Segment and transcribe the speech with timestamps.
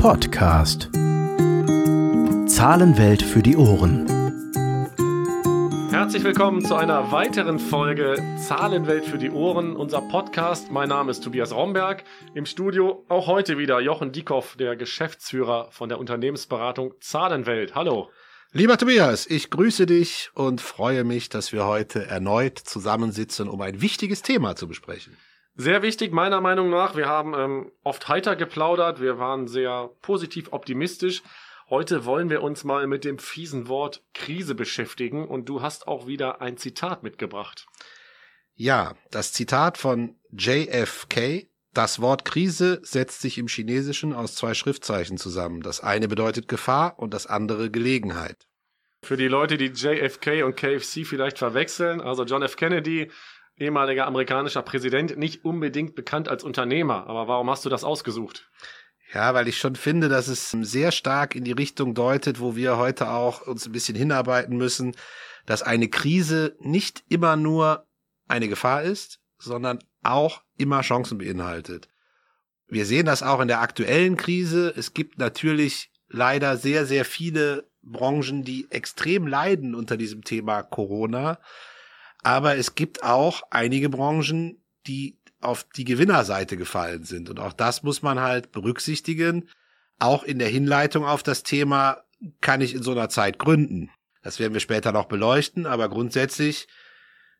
[0.00, 0.88] Podcast.
[2.48, 4.06] Zahlenwelt für die Ohren.
[5.90, 10.70] Herzlich willkommen zu einer weiteren Folge Zahlenwelt für die Ohren, unser Podcast.
[10.70, 12.04] Mein Name ist Tobias Romberg.
[12.32, 17.74] Im Studio auch heute wieder Jochen Diekoff, der Geschäftsführer von der Unternehmensberatung Zahlenwelt.
[17.74, 18.08] Hallo.
[18.52, 23.82] Lieber Tobias, ich grüße dich und freue mich, dass wir heute erneut zusammensitzen, um ein
[23.82, 25.14] wichtiges Thema zu besprechen.
[25.54, 26.96] Sehr wichtig, meiner Meinung nach.
[26.96, 31.22] Wir haben ähm, oft heiter geplaudert, wir waren sehr positiv optimistisch.
[31.68, 36.06] Heute wollen wir uns mal mit dem fiesen Wort Krise beschäftigen und du hast auch
[36.06, 37.66] wieder ein Zitat mitgebracht.
[38.54, 45.18] Ja, das Zitat von JFK das Wort Krise setzt sich im Chinesischen aus zwei Schriftzeichen
[45.18, 45.62] zusammen.
[45.62, 48.48] Das eine bedeutet Gefahr und das andere Gelegenheit.
[49.02, 52.56] Für die Leute, die JFK und KFC vielleicht verwechseln, also John F.
[52.56, 53.10] Kennedy,
[53.60, 57.06] ehemaliger amerikanischer Präsident, nicht unbedingt bekannt als Unternehmer.
[57.06, 58.48] Aber warum hast du das ausgesucht?
[59.12, 62.78] Ja, weil ich schon finde, dass es sehr stark in die Richtung deutet, wo wir
[62.78, 64.94] heute auch uns ein bisschen hinarbeiten müssen,
[65.46, 67.86] dass eine Krise nicht immer nur
[68.28, 71.88] eine Gefahr ist, sondern auch immer Chancen beinhaltet.
[72.68, 74.72] Wir sehen das auch in der aktuellen Krise.
[74.76, 81.38] Es gibt natürlich leider sehr, sehr viele Branchen, die extrem leiden unter diesem Thema Corona.
[82.22, 87.30] Aber es gibt auch einige Branchen, die auf die Gewinnerseite gefallen sind.
[87.30, 89.48] Und auch das muss man halt berücksichtigen.
[89.98, 92.02] Auch in der Hinleitung auf das Thema
[92.40, 93.90] kann ich in so einer Zeit gründen.
[94.22, 95.66] Das werden wir später noch beleuchten.
[95.66, 96.68] Aber grundsätzlich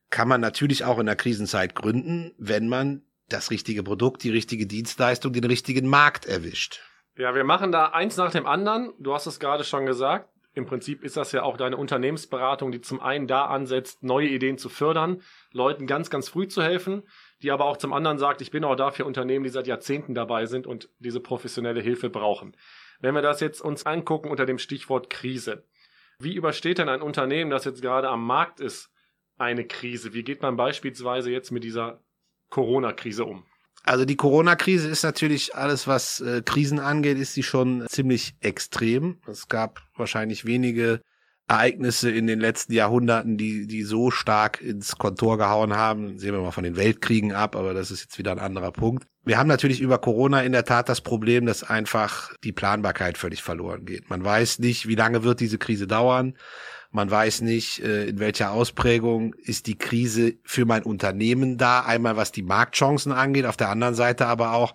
[0.09, 4.67] kann man natürlich auch in der Krisenzeit gründen, wenn man das richtige Produkt, die richtige
[4.67, 6.81] Dienstleistung, den richtigen Markt erwischt.
[7.17, 8.93] Ja, wir machen da eins nach dem anderen.
[8.99, 10.29] Du hast es gerade schon gesagt.
[10.53, 14.59] Im Prinzip ist das ja auch deine Unternehmensberatung, die zum einen da ansetzt, neue Ideen
[14.59, 17.05] zu fördern, Leuten ganz, ganz früh zu helfen,
[17.43, 20.15] die aber auch zum anderen sagt, ich bin auch da für Unternehmen, die seit Jahrzehnten
[20.15, 22.57] dabei sind und diese professionelle Hilfe brauchen.
[23.01, 25.65] Wenn wir das jetzt uns angucken unter dem Stichwort Krise.
[26.19, 28.93] Wie übersteht denn ein Unternehmen, das jetzt gerade am Markt ist,
[29.39, 30.13] eine Krise?
[30.13, 32.03] Wie geht man beispielsweise jetzt mit dieser
[32.51, 33.47] Corona-Krise um?
[33.85, 39.19] Also die Corona-Krise ist natürlich alles, was äh, Krisen angeht, ist sie schon ziemlich extrem.
[39.27, 41.01] Es gab wahrscheinlich wenige
[41.51, 46.19] Ereignisse in den letzten Jahrhunderten, die, die so stark ins Kontor gehauen haben.
[46.19, 49.05] Sehen wir mal von den Weltkriegen ab, aber das ist jetzt wieder ein anderer Punkt.
[49.25, 53.43] Wir haben natürlich über Corona in der Tat das Problem, dass einfach die Planbarkeit völlig
[53.43, 54.09] verloren geht.
[54.09, 56.37] Man weiß nicht, wie lange wird diese Krise dauern.
[56.91, 61.81] Man weiß nicht, äh, in welcher Ausprägung ist die Krise für mein Unternehmen da.
[61.81, 64.75] Einmal was die Marktchancen angeht, auf der anderen Seite aber auch,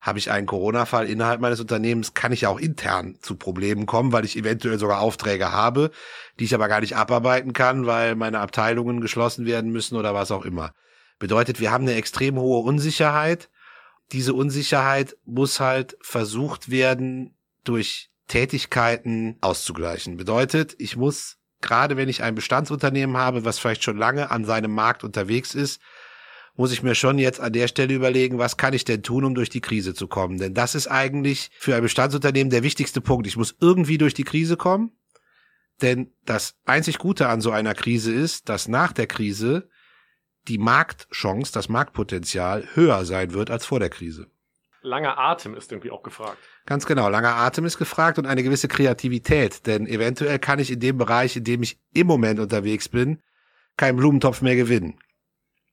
[0.00, 4.24] habe ich einen Corona-Fall innerhalb meines Unternehmens, kann ich auch intern zu Problemen kommen, weil
[4.24, 5.90] ich eventuell sogar Aufträge habe,
[6.38, 10.30] die ich aber gar nicht abarbeiten kann, weil meine Abteilungen geschlossen werden müssen oder was
[10.30, 10.72] auch immer.
[11.18, 13.50] Bedeutet, wir haben eine extrem hohe Unsicherheit.
[14.12, 20.16] Diese Unsicherheit muss halt versucht werden, durch Tätigkeiten auszugleichen.
[20.16, 24.72] Bedeutet, ich muss gerade wenn ich ein Bestandsunternehmen habe, was vielleicht schon lange an seinem
[24.72, 25.80] Markt unterwegs ist,
[26.56, 29.34] muss ich mir schon jetzt an der Stelle überlegen, was kann ich denn tun, um
[29.34, 30.38] durch die Krise zu kommen?
[30.38, 33.28] Denn das ist eigentlich für ein Bestandsunternehmen der wichtigste Punkt.
[33.28, 34.90] Ich muss irgendwie durch die Krise kommen.
[35.80, 39.68] Denn das einzig Gute an so einer Krise ist, dass nach der Krise
[40.48, 44.28] die Marktchance, das Marktpotenzial höher sein wird als vor der Krise.
[44.82, 46.38] Langer Atem ist irgendwie auch gefragt.
[46.66, 50.80] Ganz genau, langer Atem ist gefragt und eine gewisse Kreativität, denn eventuell kann ich in
[50.80, 53.20] dem Bereich, in dem ich im Moment unterwegs bin,
[53.76, 54.98] keinen Blumentopf mehr gewinnen.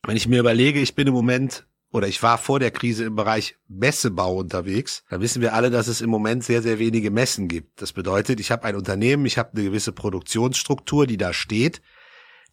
[0.03, 3.15] Wenn ich mir überlege, ich bin im Moment oder ich war vor der Krise im
[3.15, 7.47] Bereich Messebau unterwegs, dann wissen wir alle, dass es im Moment sehr, sehr wenige Messen
[7.47, 7.81] gibt.
[7.81, 11.81] Das bedeutet, ich habe ein Unternehmen, ich habe eine gewisse Produktionsstruktur, die da steht,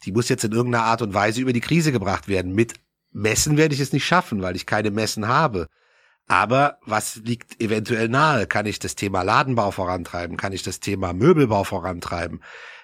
[0.05, 2.53] die muss jetzt in irgendeiner Art und Weise über die Krise gebracht werden.
[2.53, 2.73] Mit
[3.11, 5.67] Messen werde ich es nicht schaffen, weil ich keine Messen habe.
[6.27, 8.47] Aber was liegt eventuell nahe?
[8.47, 10.37] Kann ich das Thema Ladenbau vorantreiben?
[10.37, 12.41] Kann ich das Thema Möbelbau vorantreiben?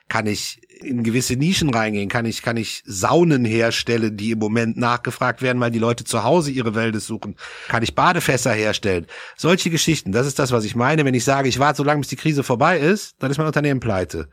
[0.09, 2.09] Kann ich in gewisse Nischen reingehen?
[2.09, 6.23] Kann ich, kann ich Saunen herstellen, die im Moment nachgefragt werden, weil die Leute zu
[6.23, 7.35] Hause ihre Wälder suchen?
[7.67, 9.05] Kann ich Badefässer herstellen?
[9.37, 10.11] Solche Geschichten.
[10.11, 11.05] Das ist das, was ich meine.
[11.05, 13.47] Wenn ich sage, ich warte so lange, bis die Krise vorbei ist, dann ist mein
[13.47, 14.29] Unternehmen pleite.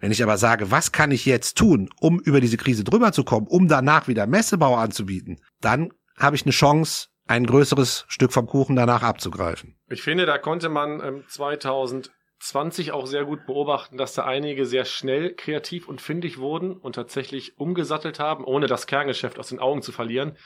[0.00, 3.22] Wenn ich aber sage, was kann ich jetzt tun, um über diese Krise drüber zu
[3.24, 8.46] kommen, um danach wieder Messebau anzubieten, dann habe ich eine Chance, ein größeres Stück vom
[8.46, 9.76] Kuchen danach abzugreifen.
[9.88, 14.84] Ich finde, da konnte man ähm, 2020 auch sehr gut beobachten, dass da einige sehr
[14.84, 19.82] schnell kreativ und findig wurden und tatsächlich umgesattelt haben, ohne das Kerngeschäft aus den Augen
[19.82, 20.36] zu verlieren.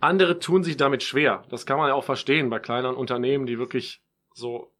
[0.00, 1.44] Andere tun sich damit schwer.
[1.48, 4.02] Das kann man ja auch verstehen bei kleineren Unternehmen, die wirklich
[4.34, 4.72] so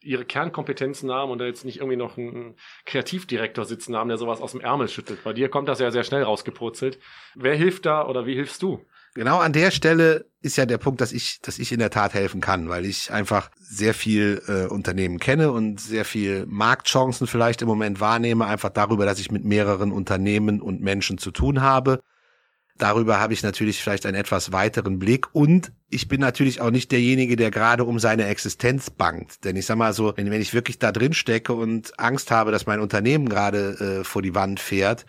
[0.00, 4.40] ihre Kernkompetenzen haben und da jetzt nicht irgendwie noch einen Kreativdirektor sitzen haben, der sowas
[4.40, 5.24] aus dem Ärmel schüttelt.
[5.24, 6.98] Bei dir kommt das ja sehr schnell rausgepurzelt.
[7.34, 8.86] Wer hilft da oder wie hilfst du?
[9.14, 12.14] Genau an der Stelle ist ja der Punkt, dass ich, dass ich in der Tat
[12.14, 17.62] helfen kann, weil ich einfach sehr viel äh, Unternehmen kenne und sehr viel Marktchancen vielleicht
[17.62, 22.00] im Moment wahrnehme, einfach darüber, dass ich mit mehreren Unternehmen und Menschen zu tun habe.
[22.76, 26.92] Darüber habe ich natürlich vielleicht einen etwas weiteren Blick und ich bin natürlich auch nicht
[26.92, 29.44] derjenige, der gerade um seine Existenz bangt.
[29.44, 32.52] Denn ich sag mal so, wenn, wenn ich wirklich da drin stecke und Angst habe,
[32.52, 35.06] dass mein Unternehmen gerade äh, vor die Wand fährt,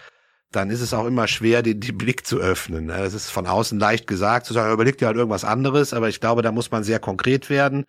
[0.52, 2.88] dann ist es auch immer schwer, den, den Blick zu öffnen.
[2.88, 6.20] Das ist von außen leicht gesagt, zu sagen, überleg dir halt irgendwas anderes, aber ich
[6.20, 7.86] glaube, da muss man sehr konkret werden.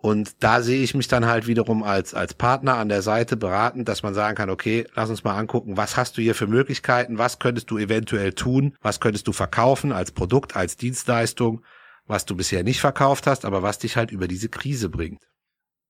[0.00, 3.84] Und da sehe ich mich dann halt wiederum als, als Partner an der Seite beraten,
[3.84, 7.18] dass man sagen kann, okay, lass uns mal angucken, was hast du hier für Möglichkeiten,
[7.18, 11.64] was könntest du eventuell tun, was könntest du verkaufen als Produkt, als Dienstleistung,
[12.06, 15.24] was du bisher nicht verkauft hast, aber was dich halt über diese Krise bringt.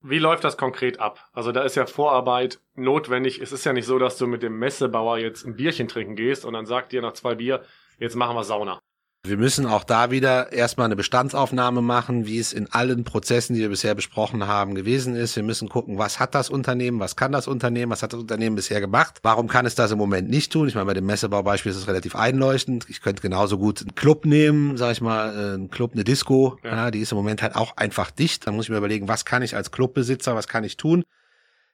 [0.01, 1.29] Wie läuft das konkret ab?
[1.33, 3.39] Also da ist ja Vorarbeit notwendig.
[3.41, 6.45] Es ist ja nicht so, dass du mit dem Messebauer jetzt ein Bierchen trinken gehst
[6.45, 7.63] und dann sagt dir nach zwei Bier,
[7.97, 8.81] jetzt machen wir Sauna.
[9.25, 13.59] Wir müssen auch da wieder erstmal eine Bestandsaufnahme machen, wie es in allen Prozessen, die
[13.59, 15.35] wir bisher besprochen haben, gewesen ist.
[15.35, 18.55] Wir müssen gucken, was hat das Unternehmen, was kann das Unternehmen, was hat das Unternehmen
[18.55, 20.69] bisher gemacht, warum kann es das im Moment nicht tun.
[20.69, 22.85] Ich meine, bei dem Messebaubeispiel ist es relativ einleuchtend.
[22.87, 26.57] Ich könnte genauso gut einen Club nehmen, sag ich mal, äh, einen Club, eine Disco,
[26.63, 26.69] ja.
[26.69, 28.47] ja, die ist im Moment halt auch einfach dicht.
[28.47, 31.03] Dann muss ich mir überlegen, was kann ich als Clubbesitzer, was kann ich tun?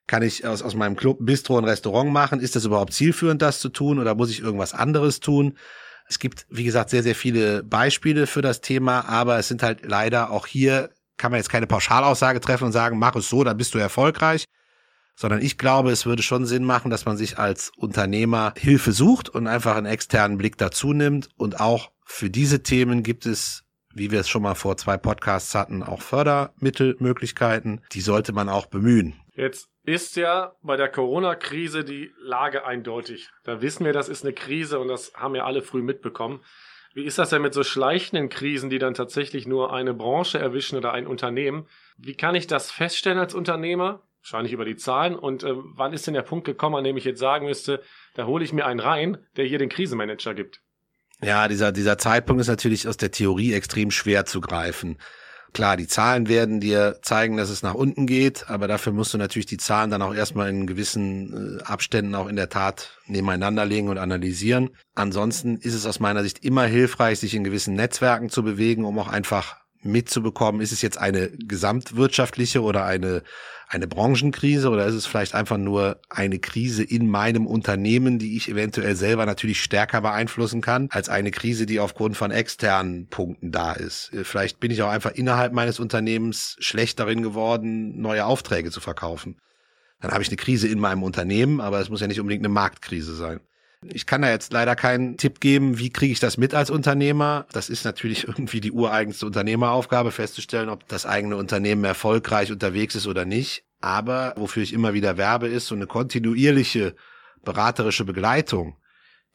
[0.08, 2.40] Kann ich aus, aus meinem Club Bistro ein Restaurant machen?
[2.40, 4.00] Ist das überhaupt zielführend, das zu tun?
[4.00, 5.58] Oder muss ich irgendwas anderes tun?
[6.08, 9.86] Es gibt, wie gesagt, sehr, sehr viele Beispiele für das Thema, aber es sind halt
[9.86, 13.58] leider auch hier, kann man jetzt keine Pauschalaussage treffen und sagen, mach es so, dann
[13.58, 14.46] bist du erfolgreich,
[15.16, 19.30] sondern ich glaube, es würde schon Sinn machen, dass man sich als Unternehmer Hilfe sucht
[19.30, 21.30] und einfach einen externen Blick dazu nimmt.
[21.38, 23.64] Und auch für diese Themen gibt es,
[23.94, 27.82] wie wir es schon mal vor zwei Podcasts hatten, auch Fördermittelmöglichkeiten.
[27.94, 29.14] Die sollte man auch bemühen.
[29.36, 33.30] Jetzt ist ja bei der Corona-Krise die Lage eindeutig.
[33.44, 36.42] Da wissen wir, das ist eine Krise und das haben ja alle früh mitbekommen.
[36.94, 40.78] Wie ist das denn mit so schleichenden Krisen, die dann tatsächlich nur eine Branche erwischen
[40.78, 41.68] oder ein Unternehmen?
[41.98, 44.02] Wie kann ich das feststellen als Unternehmer?
[44.22, 45.16] Wahrscheinlich über die Zahlen.
[45.16, 47.84] Und äh, wann ist denn der Punkt gekommen, an dem ich jetzt sagen müsste,
[48.16, 50.62] da hole ich mir einen rein, der hier den Krisenmanager gibt?
[51.22, 54.98] Ja, dieser, dieser Zeitpunkt ist natürlich aus der Theorie extrem schwer zu greifen.
[55.56, 59.18] Klar, die Zahlen werden dir zeigen, dass es nach unten geht, aber dafür musst du
[59.18, 63.66] natürlich die Zahlen dann auch erstmal in gewissen äh, Abständen auch in der Tat nebeneinander
[63.66, 64.72] legen und analysieren.
[64.96, 69.00] Ansonsten ist es aus meiner Sicht immer hilfreich, sich in gewissen Netzwerken zu bewegen, um
[69.00, 69.56] auch einfach
[69.86, 73.24] mitzubekommen, ist es jetzt eine gesamtwirtschaftliche oder eine,
[73.68, 78.50] eine Branchenkrise oder ist es vielleicht einfach nur eine Krise in meinem Unternehmen, die ich
[78.50, 83.74] eventuell selber natürlich stärker beeinflussen kann, als eine Krise, die aufgrund von externen Punkten da
[83.74, 84.12] ist.
[84.24, 89.38] Vielleicht bin ich auch einfach innerhalb meines Unternehmens schlecht darin geworden, neue Aufträge zu verkaufen.
[90.02, 92.54] Dann habe ich eine Krise in meinem Unternehmen, aber es muss ja nicht unbedingt eine
[92.54, 93.40] Marktkrise sein.
[93.84, 97.46] Ich kann da jetzt leider keinen Tipp geben, wie kriege ich das mit als Unternehmer.
[97.52, 103.08] Das ist natürlich irgendwie die ureigenste Unternehmeraufgabe, festzustellen, ob das eigene Unternehmen erfolgreich unterwegs ist
[103.08, 103.64] oder nicht.
[103.82, 106.96] Aber wofür ich immer wieder werbe, ist so eine kontinuierliche
[107.44, 108.78] beraterische Begleitung.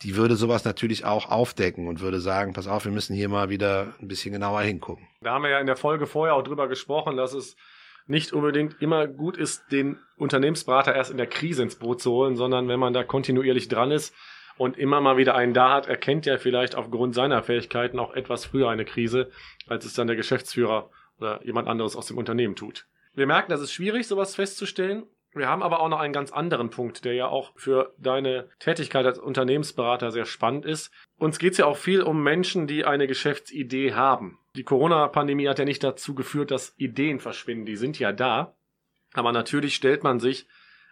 [0.03, 3.51] Die würde sowas natürlich auch aufdecken und würde sagen, pass auf, wir müssen hier mal
[3.51, 5.07] wieder ein bisschen genauer hingucken.
[5.21, 7.55] Da haben wir ja in der Folge vorher auch drüber gesprochen, dass es
[8.07, 12.37] nicht unbedingt immer gut ist, den Unternehmensberater erst in der Krise ins Boot zu holen,
[12.37, 14.15] sondern wenn man da kontinuierlich dran ist,
[14.61, 18.45] und immer mal wieder einen da hat, erkennt er vielleicht aufgrund seiner Fähigkeiten auch etwas
[18.45, 19.31] früher eine Krise,
[19.67, 22.87] als es dann der Geschäftsführer oder jemand anderes aus dem Unternehmen tut.
[23.15, 25.05] Wir merken, das ist schwierig, sowas festzustellen.
[25.33, 29.07] Wir haben aber auch noch einen ganz anderen Punkt, der ja auch für deine Tätigkeit
[29.07, 30.91] als Unternehmensberater sehr spannend ist.
[31.17, 34.41] Uns geht es ja auch viel um Menschen, die eine Geschäftsidee haben.
[34.57, 37.65] Die Corona-Pandemie hat ja nicht dazu geführt, dass Ideen verschwinden.
[37.65, 38.55] Die sind ja da.
[39.15, 40.47] Aber natürlich stellt man sich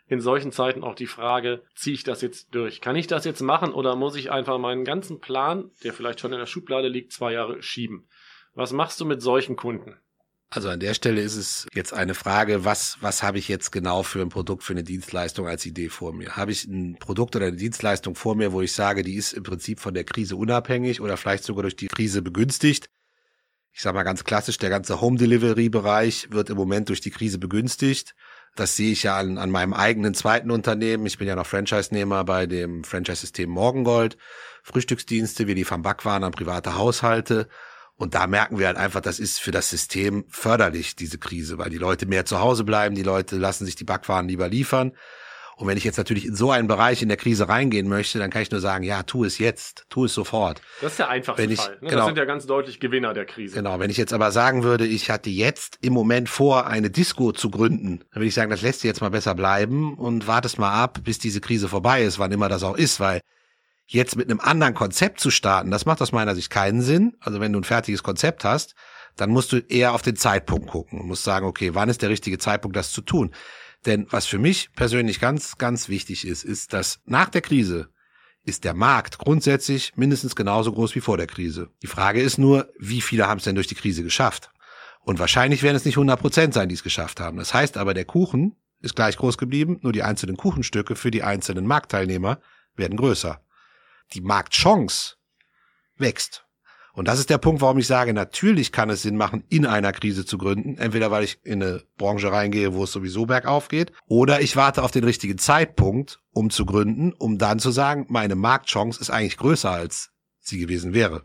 [0.08, 2.80] in solchen Zeiten auch die Frage, ziehe ich das jetzt durch?
[2.80, 6.32] Kann ich das jetzt machen oder muss ich einfach meinen ganzen Plan, der vielleicht schon
[6.32, 8.08] in der Schublade liegt, zwei Jahre schieben?
[8.54, 9.96] Was machst du mit solchen Kunden?
[10.50, 14.02] Also an der Stelle ist es jetzt eine Frage, was, was habe ich jetzt genau
[14.02, 16.36] für ein Produkt, für eine Dienstleistung als Idee vor mir?
[16.36, 19.42] Habe ich ein Produkt oder eine Dienstleistung vor mir, wo ich sage, die ist im
[19.42, 22.88] Prinzip von der Krise unabhängig oder vielleicht sogar durch die Krise begünstigt?
[23.72, 27.10] Ich sage mal ganz klassisch, der ganze Home Delivery Bereich wird im Moment durch die
[27.10, 28.14] Krise begünstigt.
[28.56, 31.06] Das sehe ich ja an, an meinem eigenen zweiten Unternehmen.
[31.06, 34.16] Ich bin ja noch Franchise-Nehmer bei dem Franchise-System Morgengold.
[34.64, 37.48] Frühstücksdienste, wir liefern Backwaren an private Haushalte.
[37.96, 41.70] Und da merken wir halt einfach, das ist für das System förderlich, diese Krise, weil
[41.70, 44.92] die Leute mehr zu Hause bleiben, die Leute lassen sich die Backwaren lieber liefern.
[45.58, 48.30] Und wenn ich jetzt natürlich in so einen Bereich in der Krise reingehen möchte, dann
[48.30, 50.62] kann ich nur sagen, ja, tu es jetzt, tu es sofort.
[50.80, 51.78] Das ist der einfachste wenn ich, Fall.
[51.80, 51.88] Ne?
[51.88, 53.56] Genau, das sind ja ganz deutlich Gewinner der Krise.
[53.56, 57.32] Genau, wenn ich jetzt aber sagen würde, ich hatte jetzt im Moment vor, eine Disco
[57.32, 60.72] zu gründen, dann würde ich sagen, das lässt jetzt mal besser bleiben und wartest mal
[60.72, 63.20] ab, bis diese Krise vorbei ist, wann immer das auch ist, weil
[63.90, 67.16] Jetzt mit einem anderen Konzept zu starten, das macht aus meiner Sicht keinen Sinn.
[67.20, 68.74] Also wenn du ein fertiges Konzept hast,
[69.16, 72.10] dann musst du eher auf den Zeitpunkt gucken und musst sagen, okay, wann ist der
[72.10, 73.32] richtige Zeitpunkt, das zu tun?
[73.88, 77.88] Denn was für mich persönlich ganz, ganz wichtig ist, ist, dass nach der Krise
[78.44, 81.70] ist der Markt grundsätzlich mindestens genauso groß wie vor der Krise.
[81.80, 84.50] Die Frage ist nur, wie viele haben es denn durch die Krise geschafft?
[85.00, 87.38] Und wahrscheinlich werden es nicht 100 Prozent sein, die es geschafft haben.
[87.38, 91.22] Das heißt aber, der Kuchen ist gleich groß geblieben, nur die einzelnen Kuchenstücke für die
[91.22, 92.40] einzelnen Marktteilnehmer
[92.76, 93.40] werden größer.
[94.12, 95.16] Die Marktchance
[95.96, 96.44] wächst.
[96.98, 99.92] Und das ist der Punkt, warum ich sage, natürlich kann es Sinn machen, in einer
[99.92, 100.76] Krise zu gründen.
[100.78, 104.82] Entweder weil ich in eine Branche reingehe, wo es sowieso bergauf geht, oder ich warte
[104.82, 109.36] auf den richtigen Zeitpunkt, um zu gründen, um dann zu sagen, meine Marktchance ist eigentlich
[109.36, 111.22] größer, als sie gewesen wäre.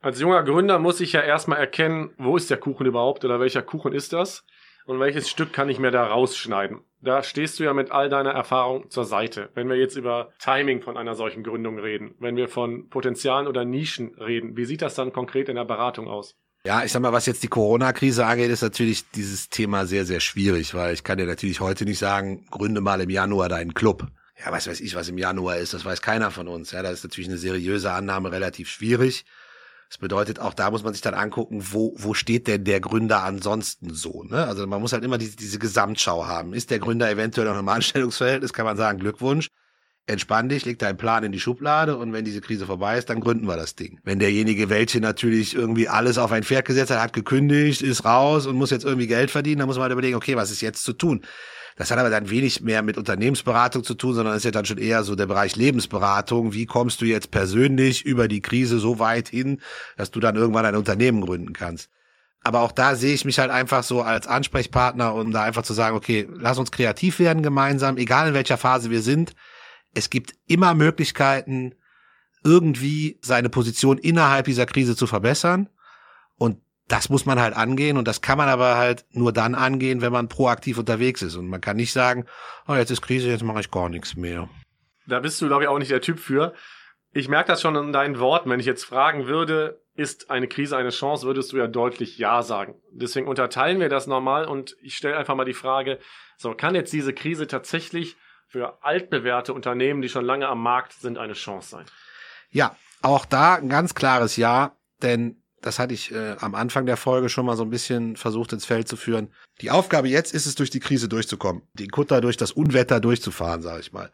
[0.00, 3.60] Als junger Gründer muss ich ja erstmal erkennen, wo ist der Kuchen überhaupt oder welcher
[3.60, 4.46] Kuchen ist das
[4.86, 6.80] und welches Stück kann ich mir da rausschneiden.
[7.00, 9.50] Da stehst du ja mit all deiner Erfahrung zur Seite.
[9.54, 13.64] Wenn wir jetzt über Timing von einer solchen Gründung reden, wenn wir von Potenzialen oder
[13.64, 16.36] Nischen reden, wie sieht das dann konkret in der Beratung aus?
[16.64, 20.20] Ja, ich sag mal, was jetzt die Corona-Krise angeht, ist natürlich dieses Thema sehr, sehr
[20.20, 24.06] schwierig, weil ich kann dir natürlich heute nicht sagen, gründe mal im Januar deinen Club.
[24.38, 26.70] Ja, was weiß ich, was im Januar ist, das weiß keiner von uns.
[26.70, 29.24] Ja, da ist natürlich eine seriöse Annahme relativ schwierig.
[29.92, 33.24] Das bedeutet, auch da muss man sich dann angucken, wo, wo steht denn der Gründer
[33.24, 34.22] ansonsten so.
[34.22, 34.46] Ne?
[34.46, 36.54] Also man muss halt immer diese, diese Gesamtschau haben.
[36.54, 39.48] Ist der Gründer eventuell noch im Anstellungsverhältnis, kann man sagen, Glückwunsch.
[40.06, 43.20] Entspann dich, leg deinen Plan in die Schublade und wenn diese Krise vorbei ist, dann
[43.20, 44.00] gründen wir das Ding.
[44.02, 48.46] Wenn derjenige welche natürlich irgendwie alles auf ein Pferd gesetzt hat, hat gekündigt, ist raus
[48.46, 50.84] und muss jetzt irgendwie Geld verdienen, dann muss man halt überlegen, okay, was ist jetzt
[50.84, 51.22] zu tun?
[51.76, 54.78] Das hat aber dann wenig mehr mit Unternehmensberatung zu tun, sondern ist ja dann schon
[54.78, 56.52] eher so der Bereich Lebensberatung.
[56.52, 59.60] Wie kommst du jetzt persönlich über die Krise so weit hin,
[59.96, 61.90] dass du dann irgendwann ein Unternehmen gründen kannst?
[62.44, 65.74] Aber auch da sehe ich mich halt einfach so als Ansprechpartner, um da einfach zu
[65.74, 69.34] sagen, okay, lass uns kreativ werden gemeinsam, egal in welcher Phase wir sind.
[69.94, 71.74] Es gibt immer Möglichkeiten,
[72.44, 75.68] irgendwie seine Position innerhalb dieser Krise zu verbessern.
[76.36, 76.58] Und
[76.92, 80.12] das muss man halt angehen und das kann man aber halt nur dann angehen, wenn
[80.12, 81.36] man proaktiv unterwegs ist.
[81.36, 82.26] Und man kann nicht sagen,
[82.68, 84.50] oh, jetzt ist Krise, jetzt mache ich gar nichts mehr.
[85.06, 86.52] Da bist du, glaube ich, auch nicht der Typ für.
[87.10, 88.50] Ich merke das schon in deinen Worten.
[88.50, 92.42] Wenn ich jetzt fragen würde, ist eine Krise eine Chance, würdest du ja deutlich Ja
[92.42, 92.74] sagen.
[92.90, 95.98] Deswegen unterteilen wir das nochmal und ich stelle einfach mal die Frage,
[96.36, 98.16] so kann jetzt diese Krise tatsächlich
[98.48, 101.86] für altbewährte Unternehmen, die schon lange am Markt sind, eine Chance sein?
[102.50, 106.96] Ja, auch da ein ganz klares Ja, denn das hatte ich äh, am Anfang der
[106.96, 109.32] Folge schon mal so ein bisschen versucht ins Feld zu führen.
[109.60, 113.62] Die Aufgabe jetzt ist es, durch die Krise durchzukommen, den Kutter durch das Unwetter durchzufahren,
[113.62, 114.12] sage ich mal.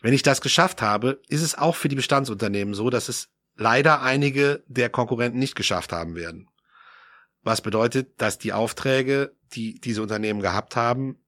[0.00, 4.02] Wenn ich das geschafft habe, ist es auch für die Bestandsunternehmen so, dass es leider
[4.02, 6.48] einige der Konkurrenten nicht geschafft haben werden.
[7.42, 11.18] Was bedeutet, dass die Aufträge, die diese Unternehmen gehabt haben,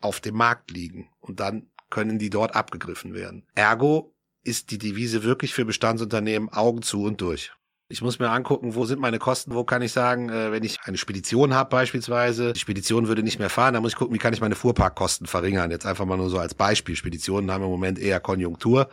[0.00, 3.46] auf dem Markt liegen und dann können die dort abgegriffen werden.
[3.54, 7.52] Ergo ist die Devise wirklich für Bestandsunternehmen Augen zu und durch.
[7.92, 10.78] Ich muss mir angucken, wo sind meine Kosten, wo kann ich sagen, äh, wenn ich
[10.84, 14.20] eine Spedition habe beispielsweise, die Spedition würde nicht mehr fahren, dann muss ich gucken, wie
[14.20, 15.72] kann ich meine Fuhrparkkosten verringern.
[15.72, 16.94] Jetzt einfach mal nur so als Beispiel.
[16.94, 18.88] Speditionen haben im Moment eher Konjunktur,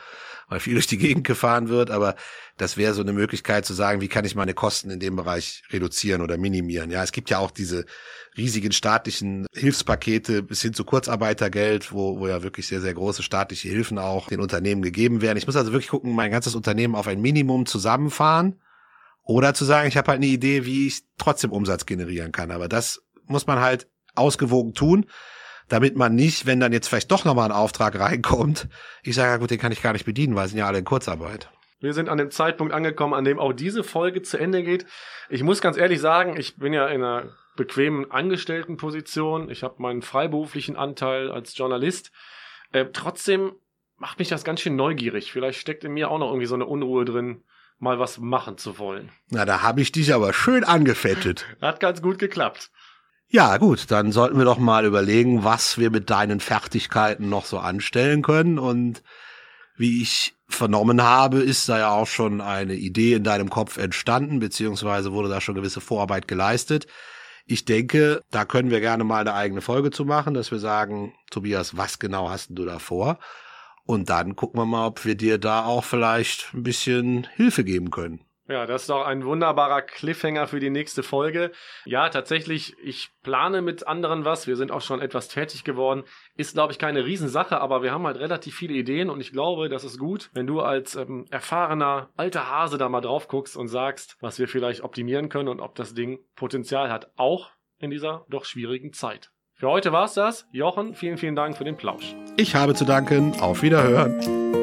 [0.50, 2.16] weil viel durch die Gegend gefahren wird, aber
[2.58, 5.62] das wäre so eine Möglichkeit zu sagen, wie kann ich meine Kosten in dem Bereich
[5.72, 6.90] reduzieren oder minimieren.
[6.90, 7.86] Ja, es gibt ja auch diese
[8.36, 13.70] riesigen staatlichen Hilfspakete bis hin zu Kurzarbeitergeld, wo, wo ja wirklich sehr, sehr große staatliche
[13.70, 15.38] Hilfen auch den Unternehmen gegeben werden.
[15.38, 18.56] Ich muss also wirklich gucken, mein ganzes Unternehmen auf ein Minimum zusammenfahren
[19.28, 22.50] oder zu sagen, ich habe halt eine Idee, wie ich trotzdem Umsatz generieren kann.
[22.50, 25.06] Aber das muss man halt ausgewogen tun,
[25.68, 28.70] damit man nicht, wenn dann jetzt vielleicht doch nochmal ein Auftrag reinkommt,
[29.04, 30.86] ich sage, ja gut, den kann ich gar nicht bedienen, weil sind ja alle in
[30.86, 31.50] Kurzarbeit.
[31.80, 34.86] Wir sind an dem Zeitpunkt angekommen, an dem auch diese Folge zu Ende geht.
[35.30, 39.52] Ich muss ganz ehrlich sagen, ich bin ja in einer bequemen Angestelltenposition.
[39.52, 42.12] Ich habe meinen freiberuflichen Anteil als Journalist.
[42.72, 43.54] Äh, trotzdem
[43.98, 45.32] macht mich das ganz schön neugierig.
[45.32, 47.44] Vielleicht steckt in mir auch noch irgendwie so eine Unruhe drin
[47.80, 49.12] mal was machen zu wollen.
[49.30, 51.46] Na, da habe ich dich aber schön angefettet.
[51.62, 52.72] Hat ganz gut geklappt.
[53.30, 57.60] Ja, gut, dann sollten wir doch mal überlegen, was wir mit deinen Fertigkeiten noch so
[57.60, 58.58] anstellen können.
[58.58, 59.04] Und
[59.76, 64.40] wie ich vernommen habe, ist da ja auch schon eine Idee in deinem Kopf entstanden,
[64.40, 66.88] beziehungsweise wurde da schon gewisse Vorarbeit geleistet.
[67.46, 71.14] Ich denke, da können wir gerne mal eine eigene Folge zu machen, dass wir sagen,
[71.30, 73.20] Tobias, was genau hast du da vor?
[73.88, 77.90] Und dann gucken wir mal, ob wir dir da auch vielleicht ein bisschen Hilfe geben
[77.90, 78.20] können.
[78.50, 81.52] Ja, das ist doch ein wunderbarer Cliffhanger für die nächste Folge.
[81.86, 84.46] Ja, tatsächlich, ich plane mit anderen was.
[84.46, 86.04] Wir sind auch schon etwas tätig geworden.
[86.36, 89.68] Ist, glaube ich, keine Riesensache, aber wir haben halt relativ viele Ideen und ich glaube,
[89.68, 93.68] das ist gut, wenn du als ähm, erfahrener alter Hase da mal drauf guckst und
[93.68, 98.26] sagst, was wir vielleicht optimieren können und ob das Ding Potenzial hat, auch in dieser
[98.30, 99.32] doch schwierigen Zeit.
[99.60, 100.46] Für heute war's das.
[100.52, 102.16] Jochen, vielen, vielen Dank für den Plausch.
[102.38, 103.34] Ich habe zu danken.
[103.42, 104.56] Auf Wiederhören.